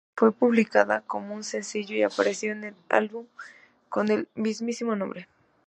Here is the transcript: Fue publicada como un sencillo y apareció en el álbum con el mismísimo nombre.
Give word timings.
Fue 0.15 0.31
publicada 0.31 1.01
como 1.01 1.35
un 1.35 1.43
sencillo 1.43 1.95
y 1.95 2.01
apareció 2.01 2.53
en 2.53 2.63
el 2.63 2.75
álbum 2.89 3.27
con 3.87 4.09
el 4.09 4.27
mismísimo 4.33 4.95
nombre. 4.95 5.27